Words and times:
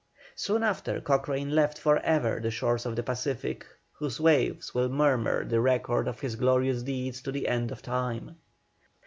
Soon 0.33 0.63
after, 0.63 0.99
Cochrane 0.99 1.51
left 1.51 1.77
for 1.77 1.99
ever 1.99 2.39
the 2.39 2.49
shores 2.49 2.87
of 2.87 2.95
the 2.95 3.03
Pacific, 3.03 3.67
whose 3.91 4.19
waves 4.19 4.73
will 4.73 4.89
murmur 4.89 5.45
the 5.45 5.61
record 5.61 6.07
of 6.07 6.21
his 6.21 6.35
glorious 6.35 6.81
deeds 6.81 7.21
to 7.21 7.31
the 7.31 7.47
end 7.47 7.71
of 7.71 7.83
time. 7.83 8.37